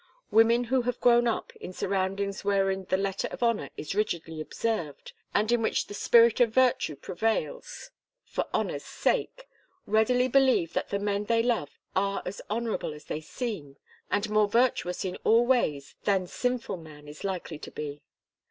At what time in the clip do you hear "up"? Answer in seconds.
1.27-1.55